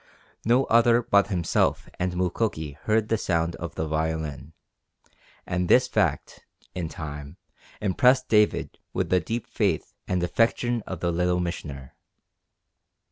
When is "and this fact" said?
5.45-6.43